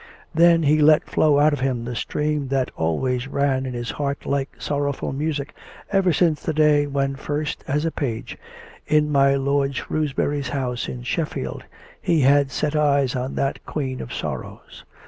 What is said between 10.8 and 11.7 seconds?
in Shef field,